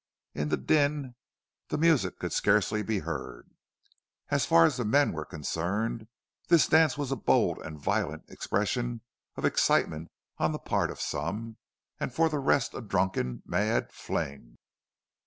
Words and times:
In 0.33 0.49
the 0.49 0.57
din 0.57 1.13
the 1.67 1.77
music 1.77 2.17
could 2.17 2.33
scarcely 2.33 2.81
be 2.81 2.97
heard. 3.05 3.51
As 4.29 4.47
far 4.47 4.65
as 4.65 4.77
the 4.77 4.83
men 4.83 5.11
were 5.13 5.25
concerned 5.25 6.07
this 6.47 6.65
dance 6.65 6.97
was 6.97 7.11
a 7.11 7.15
bold 7.15 7.59
and 7.59 7.77
violent 7.79 8.27
expression 8.27 9.01
of 9.35 9.45
excitement 9.45 10.09
on 10.39 10.53
the 10.53 10.57
part 10.57 10.89
of 10.89 10.99
some, 10.99 11.57
and 11.99 12.11
for 12.11 12.29
the 12.29 12.39
rest 12.39 12.73
a 12.73 12.81
drunken, 12.81 13.43
mad 13.45 13.93
fling. 13.93 14.57